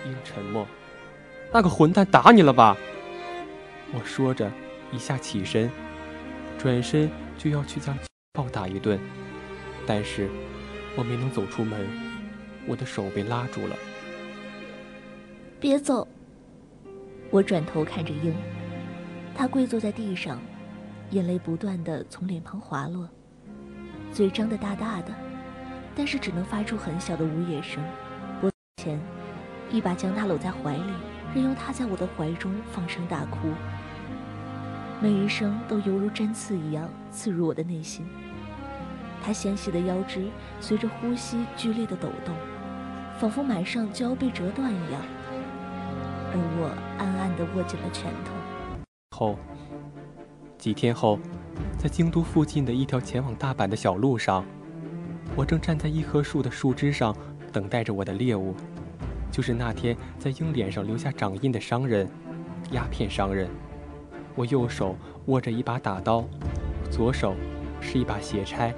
[0.06, 0.66] 鹰沉默。
[1.54, 2.76] 那个混蛋打你了吧？
[3.94, 4.50] 我说着，
[4.92, 5.70] 一下起身，
[6.58, 7.96] 转身就要去将
[8.34, 9.00] 暴打一顿，
[9.86, 10.30] 但是
[10.96, 11.88] 我没能走出门，
[12.68, 13.76] 我的手被拉住了。
[15.60, 16.08] 别走！
[17.30, 18.34] 我转头看着鹰，
[19.34, 20.40] 他跪坐在地上，
[21.12, 23.08] 眼泪不断的从脸庞滑落，
[24.12, 25.14] 嘴张得大大的，
[25.96, 27.82] 但是只能发出很小的呜咽声。
[28.42, 28.52] 我
[28.84, 29.00] 前，
[29.72, 30.94] 一把将他搂在怀里，
[31.34, 33.38] 任由他在我的怀中放声大哭，
[35.02, 38.06] 每一声都犹如针刺一样刺入我的内心。
[39.24, 40.28] 他纤细的腰肢
[40.60, 42.36] 随着呼吸剧烈的抖动，
[43.20, 45.02] 仿佛马上就要被折断一样。
[46.34, 48.34] 而我暗暗地握紧了拳头。
[49.12, 49.38] 后
[50.58, 51.20] 几天后，
[51.78, 54.46] 在京都附近的一条前往大阪的小路上，
[55.36, 57.16] 我正站在一棵树的树枝上，
[57.52, 58.56] 等待着我的猎物，
[59.32, 62.08] 就是那天在鹰脸上留下掌印的商人——
[62.72, 63.50] 鸦片商人。
[64.36, 66.24] 我右手握着一把打刀，
[66.90, 67.36] 左手
[67.82, 68.74] 是一把斜钗，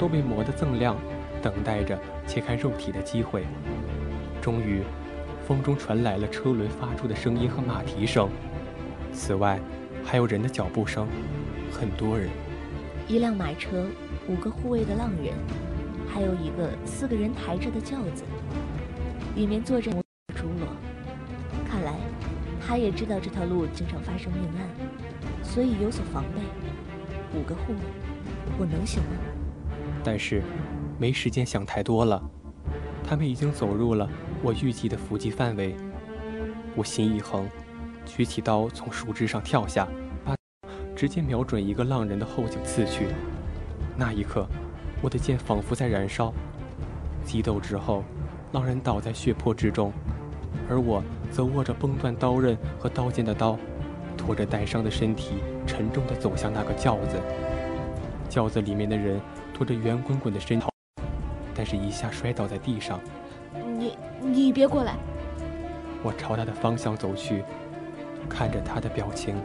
[0.00, 0.96] 都被磨得锃亮，
[1.42, 3.44] 等待着切开肉体的机会。
[4.40, 4.82] 终于。
[5.46, 8.30] 风中传来了车轮发出的声音和马蹄声，
[9.12, 9.58] 此外，
[10.04, 11.08] 还有人的脚步声，
[11.72, 12.28] 很多人。
[13.08, 13.84] 一辆马车，
[14.28, 15.34] 五个护卫的浪人，
[16.08, 18.22] 还有一个四个人抬着的轿子，
[19.34, 19.90] 里面坐着
[20.36, 20.68] 朱罗。
[21.68, 21.96] 看来，
[22.64, 24.68] 他也知道这条路经常发生命案，
[25.42, 26.40] 所以有所防备。
[27.36, 27.78] 五个护卫，
[28.56, 29.16] 我能行吗？
[30.02, 30.42] 但是，
[30.98, 32.22] 没时间想太多了，
[33.04, 34.08] 他们已经走入了。
[34.42, 35.76] 我预计的伏击范围，
[36.74, 37.46] 我心一横，
[38.06, 39.86] 举起刀从树枝上跳下，
[40.24, 40.34] 把
[40.96, 43.08] 直接瞄准一个浪人的后颈刺去。
[43.96, 44.46] 那一刻，
[45.02, 46.32] 我的剑仿佛在燃烧。
[47.22, 48.02] 激斗之后，
[48.52, 49.92] 浪人倒在血泊之中，
[50.68, 53.58] 而我则握着崩断刀刃和刀尖的刀，
[54.16, 55.34] 拖着带伤的身体，
[55.66, 57.20] 沉重地走向那个轿子。
[58.28, 59.20] 轿子里面的人
[59.60, 60.70] 拖着圆滚滚的身头，
[61.54, 62.98] 但是一下摔倒在地上。
[63.76, 64.96] 你你别过来！
[66.02, 67.44] 我朝他的方向走去，
[68.26, 69.36] 看着他的表情，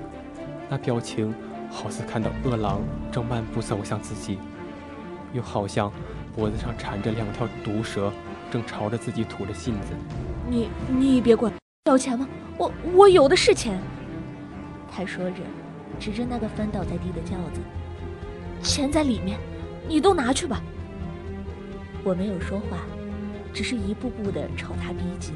[0.70, 1.36] 那表情
[1.70, 2.80] 好似看到饿狼
[3.12, 4.40] 正漫步走向自己，
[5.34, 5.92] 又好像
[6.34, 8.10] 脖子上缠着两条毒蛇，
[8.50, 9.94] 正朝着自己吐着信子。
[10.50, 11.56] 你你别过来！
[11.92, 12.26] 要钱吗？
[12.58, 13.78] 我我有的是钱。
[14.90, 15.42] 他说着，
[16.00, 17.60] 指着那个翻倒在地的轿子，
[18.62, 19.38] 钱在里面，
[19.88, 20.62] 你都拿去吧。
[22.04, 22.80] 我没有说话。
[23.54, 25.34] 只是一步步的朝他逼近。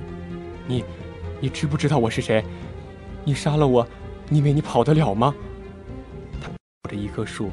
[0.67, 0.83] 你，
[1.39, 2.43] 你知不知道我是谁？
[3.23, 3.87] 你杀了我，
[4.27, 5.33] 你以为你跑得了吗？
[6.41, 7.49] 他握着一棵树，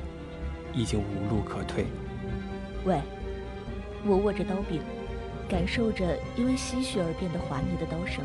[0.74, 1.86] 已经无路可退。
[2.84, 3.01] 喂，
[4.05, 4.80] 我握着刀柄，
[5.49, 8.24] 感受着因为吸血而变得滑腻的刀声。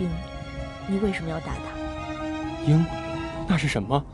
[0.00, 0.10] 鹰，
[0.88, 2.68] 你为什么要打他？
[2.68, 2.84] 鹰，
[3.46, 4.04] 那是什么？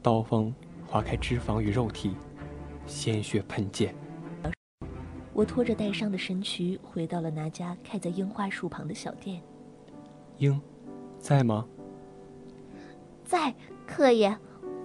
[0.00, 0.54] 刀锋
[0.92, 2.14] 划开脂肪与肉体，
[2.86, 3.94] 鲜血喷溅。
[5.32, 9.42] 我拖着带伤的身躯回到了那家开在樱花树旁的小店。
[10.36, 10.60] 樱，
[11.18, 11.66] 在吗？
[13.24, 13.54] 在，
[13.86, 14.36] 客爷，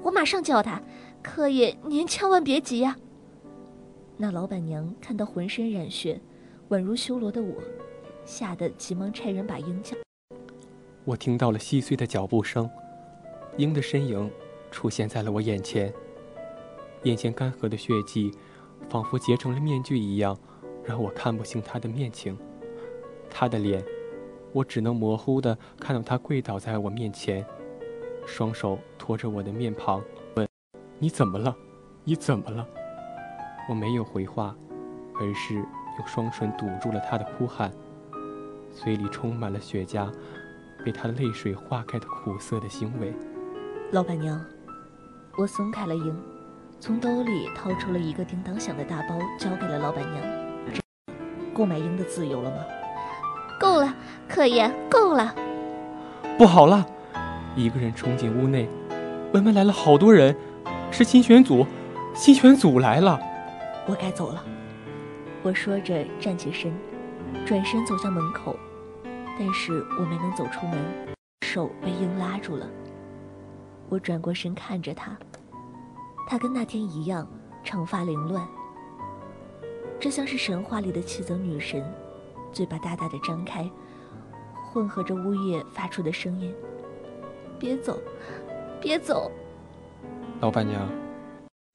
[0.01, 0.81] 我马上叫他。
[1.21, 2.95] 客爷，您千万别急呀。
[4.15, 6.21] 那老板娘看到浑身染血、
[6.69, 7.61] 宛如修罗的我，
[8.23, 9.93] 吓得急忙差人把鹰叫。
[11.03, 12.69] 我听到了细碎的脚步声，
[13.57, 14.31] 鹰的身影
[14.71, 15.93] 出现在了我眼前。
[17.03, 18.31] 眼前干涸的血迹，
[18.89, 20.37] 仿佛结成了面具一样，
[20.83, 22.37] 让我看不清他的面情。
[23.29, 23.83] 他的脸，
[24.51, 27.45] 我只能模糊地看到他跪倒在我面前，
[28.25, 30.01] 双手托着我的面庞。
[30.35, 30.47] 问
[30.99, 31.55] 你怎么了？
[32.03, 32.67] 你怎么了？
[33.69, 34.55] 我没有回话，
[35.19, 37.71] 而是用双唇堵住了他的哭喊，
[38.73, 40.11] 嘴里充满了雪茄
[40.83, 43.13] 被他的泪水化开的苦涩的腥味。
[43.91, 44.43] 老板娘，
[45.37, 46.17] 我松开了鹰，
[46.79, 50.23] 从兜里掏出了一个叮当响的大包，交给了老板娘。
[51.53, 52.57] 购买鹰的自由了吗？
[53.59, 53.93] 够了，
[54.27, 55.35] 可爷，够了。
[56.39, 56.83] 不好了！
[57.55, 58.67] 一个人冲进屋内，
[59.31, 60.35] 外面来了好多人。
[60.89, 61.67] 是新选组，
[62.15, 63.19] 新选组来了，
[63.85, 64.43] 我该走了。
[65.43, 66.73] 我说着站起身，
[67.45, 68.57] 转身走向门口，
[69.37, 70.79] 但是我没能走出门，
[71.45, 72.65] 手被鹰拉住了。
[73.89, 75.17] 我转过身看着他，
[76.27, 77.27] 他跟那天一样，
[77.63, 78.45] 长发凌乱，
[79.99, 81.83] 这像是神话里的七泽女神，
[82.51, 83.69] 嘴巴大大的张开，
[84.71, 86.53] 混合着呜咽发出的声音
[87.57, 87.97] ：“别走，
[88.81, 89.31] 别走。”
[90.41, 90.85] 老板娘，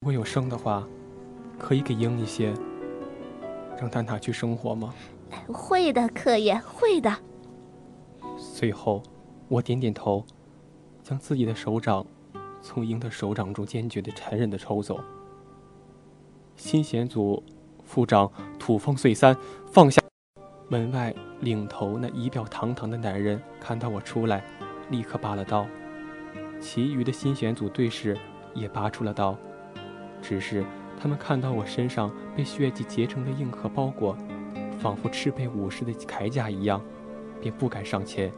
[0.01, 0.87] 如果有生的话，
[1.57, 2.53] 可以给鹰一些，
[3.77, 4.93] 让他拿去生活吗？
[5.47, 7.11] 会的，可爷，会的。
[8.37, 9.01] 最后，
[9.47, 10.23] 我点点头，
[11.03, 12.05] 将自己的手掌
[12.61, 14.99] 从鹰的手掌中坚决的、残忍的抽走。
[16.55, 17.43] 新选组
[17.83, 19.35] 副长土方岁三
[19.67, 20.01] 放下。
[20.69, 24.43] 门外领头那仪表堂堂的男人看到我出来，
[24.89, 25.67] 立刻拔了刀。
[26.59, 28.17] 其余的新选组队士。
[28.55, 29.35] 也拔出了刀，
[30.21, 30.63] 只是
[30.95, 34.15] 他们看到我身上被血迹结成的硬壳包裹，
[34.77, 36.79] 仿佛赤背武士的铠甲一样，
[37.41, 38.31] 便不敢上前。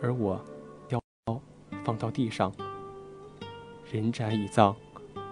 [0.00, 0.40] 而我，
[1.84, 2.52] 放到地上。
[3.90, 4.74] 人斩已葬，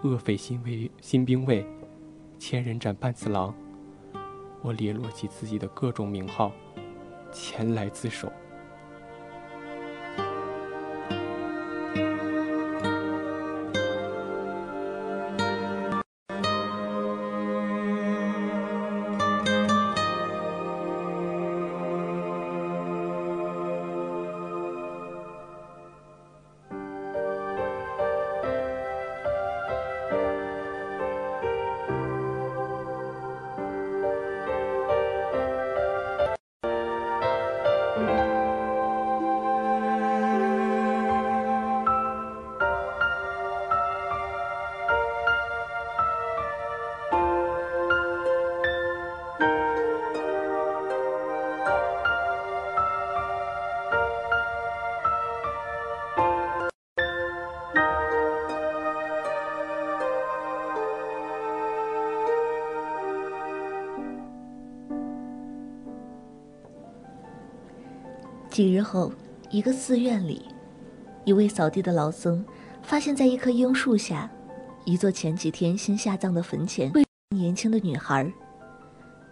[0.02, 1.66] 恶匪新卫新兵卫，
[2.38, 3.54] 千人斩半次郎。
[4.62, 6.52] 我列落起自己的各种名号，
[7.32, 8.32] 前来自首。
[68.88, 69.12] 后，
[69.50, 70.46] 一个寺院里，
[71.26, 72.42] 一位扫地的老僧
[72.80, 74.30] 发现，在一棵樱树下，
[74.86, 77.04] 一座前几天新下葬的坟前，为
[77.36, 78.32] 年轻的女孩。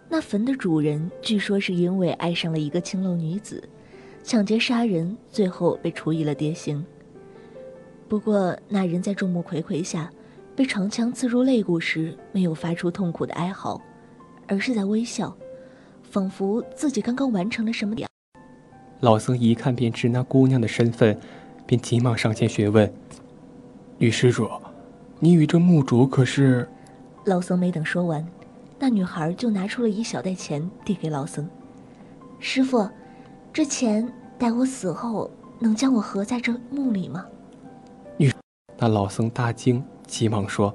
[0.07, 3.67] 那坟的主人据说是因为爱上了一个青楼女子，
[4.23, 6.85] 抢劫杀人，最后被处以了牒刑。
[8.07, 10.07] 不过，那人在众目睽睽下
[10.55, 13.81] 被长枪刺入肋骨时，没有发出痛苦的哀嚎，
[14.47, 15.35] 而是在微笑，
[16.03, 17.95] 仿佛自己刚刚完成了什么。
[18.99, 21.19] 老僧一看便知那姑娘的身份，
[21.65, 22.91] 便急忙上前询问
[23.99, 24.49] ：“女施主，
[25.19, 26.67] 你与这墓主可是？”
[27.25, 28.25] 老僧没等说完，
[28.79, 31.47] 那女孩就拿出了一小袋钱递给老僧
[32.39, 32.89] ：“师傅，
[33.53, 35.29] 这钱待我死后
[35.59, 37.23] 能将我合在这墓里吗？”
[38.17, 38.33] 女，
[38.77, 40.73] 那老僧大惊，急忙说：“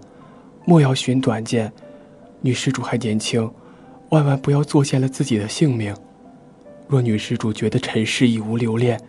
[0.64, 1.72] 莫要寻短见，
[2.40, 3.50] 女施主还年轻，
[4.10, 5.92] 万万不要作践了自己的性命。”
[6.88, 9.00] 若女施主觉得尘世已无留恋，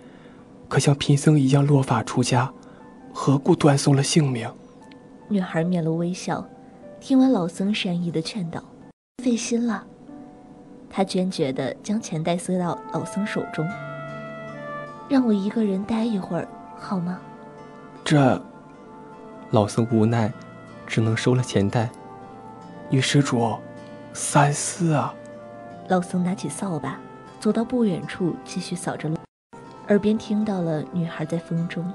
[0.68, 2.52] 可像贫僧一样落发出家，
[3.14, 4.50] 何故断送了性命？
[5.28, 6.46] 女孩面露微笑，
[7.00, 8.64] 听完老僧善意的劝导，
[9.24, 9.84] 费心了。
[10.90, 13.68] 她坚决地将钱袋塞到老僧手中，
[15.10, 16.48] 让我一个人待一会儿，
[16.78, 17.20] 好吗？
[18.04, 18.42] 这，
[19.52, 20.32] 老僧无奈，
[20.86, 21.90] 只能收了钱袋。
[22.90, 23.56] 女施主，
[24.14, 25.14] 三思啊！
[25.88, 27.00] 老僧拿起扫把，
[27.44, 29.18] 走到不远处，继续扫着路，
[29.90, 31.92] 耳边听到了女孩在风中，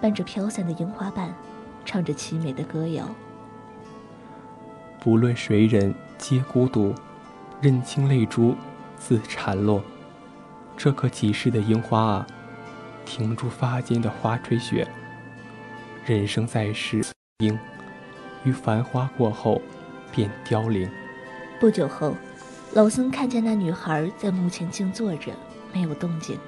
[0.00, 1.34] 伴着飘散的樱花瓣，
[1.84, 3.06] 唱着凄美的歌谣。
[4.98, 6.94] 不论谁人，皆孤独，
[7.60, 8.54] 认清泪珠
[8.96, 9.82] 自缠落。
[10.78, 12.26] 这颗即逝的樱花啊，
[13.04, 14.88] 停住发间的花吹雪。
[16.06, 17.04] 人生在世，
[17.40, 17.58] 樱
[18.44, 19.60] 于繁花过后，
[20.10, 20.90] 便凋零。
[21.60, 22.16] 不久后，
[22.72, 25.32] 老僧看见那女孩在墓前静坐着，
[25.72, 26.38] 没有动静，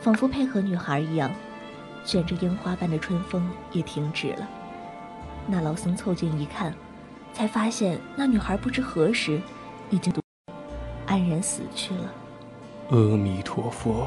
[0.00, 1.30] 仿佛配合女孩一样，
[2.04, 4.48] 卷着樱花般的春风也停止了。
[5.46, 6.72] 那老僧凑近一看，
[7.32, 9.40] 才发现那女孩不知何时
[9.88, 10.12] 已经
[11.06, 12.12] 安然死去了。
[12.90, 14.06] 阿弥陀佛，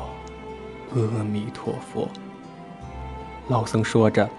[0.95, 2.07] 阿弥陀佛。
[3.49, 4.29] 老僧说着，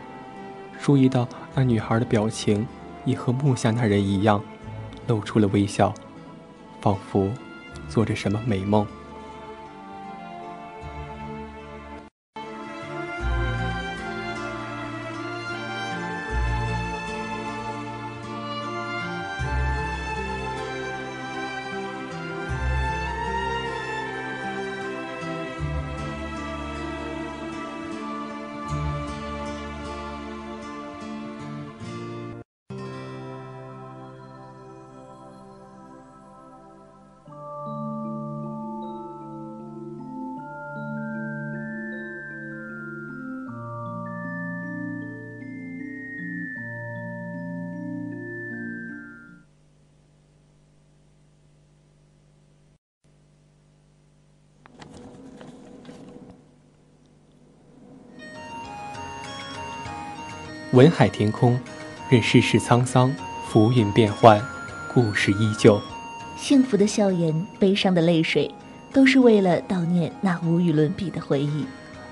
[0.81, 2.67] 注意到那女孩的表情
[3.05, 4.43] 也和木下那人一样，
[5.07, 5.93] 露出了微笑，
[6.85, 7.33] 仿佛
[7.89, 8.87] 做着什么美梦。
[60.75, 61.57] 文海天空，
[62.11, 63.15] 任世事沧桑，
[63.47, 64.43] 浮云变幻，
[64.93, 65.81] 故事依旧。
[66.37, 68.53] 幸福的笑颜，悲伤的泪水，
[68.93, 71.65] 都是为了悼念那无与伦比的回忆。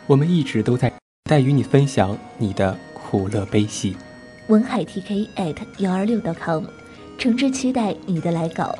[0.07, 0.93] 我们一直都在
[1.29, 3.97] 在与你分享你的苦乐悲喜。
[4.47, 6.63] 文海 TK at 幺二六 .com，
[7.19, 8.79] 诚挚期待你的来稿。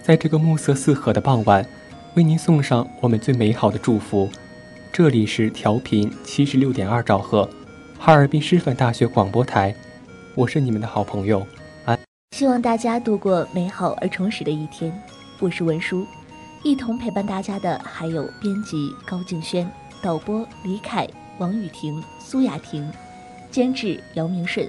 [0.00, 1.66] 在这个暮色四合的傍晚，
[2.14, 4.30] 为您送上我们最美好的祝福。
[4.92, 7.50] 这里是调频七十六点二兆赫。
[7.98, 9.74] 哈尔滨师范大学广播台，
[10.34, 11.46] 我是你们的好朋友
[11.84, 11.98] 安。
[12.36, 14.92] 希望大家度过美好而充实的一天。
[15.40, 16.06] 我是文书，
[16.62, 19.70] 一同陪伴大家的还有编辑高静轩、
[20.02, 22.90] 导播李凯、王雨婷、苏雅婷，
[23.50, 24.68] 监制姚明顺，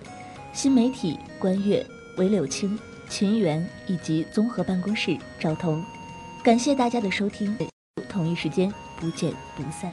[0.54, 1.86] 新媒体关悦、
[2.18, 5.84] 韦柳青、秦源以及综合办公室赵彤。
[6.42, 7.56] 感谢大家的收听，
[8.08, 9.92] 同一时间不见不散。